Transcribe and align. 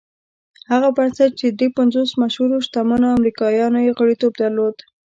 هغه 0.71 0.89
بنسټ 0.97 1.31
چې 1.39 1.47
دري 1.49 1.69
پنځوس 1.77 2.09
مشهورو 2.21 2.63
شتمنو 2.65 3.15
امريکايانو 3.17 3.79
يې 3.85 3.91
غړيتوب 3.99 4.33
درلود. 4.41 4.75